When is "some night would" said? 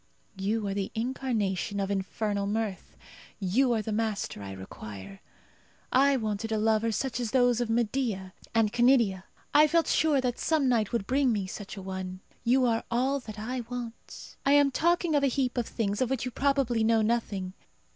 10.39-11.05